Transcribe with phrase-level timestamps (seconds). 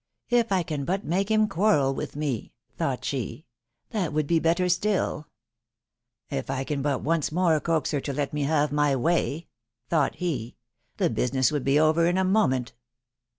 [0.41, 1.47] If I can but make him.
[1.47, 3.45] quasrel with me," thought she,..."
[3.91, 5.27] that would he better still!""
[6.31, 9.45] If I can but once more coax her to let me have my way/'
[9.89, 10.55] thought he,...."
[10.97, 12.73] the business would be over in a moment